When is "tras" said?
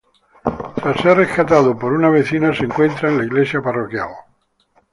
0.81-0.99